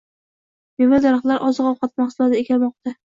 Mevali 0.79 1.03
daraxtlar, 1.05 1.43
oziq-ovqat 1.49 1.93
mahsulotlari 2.03 2.41
ekilmoqda 2.45 2.95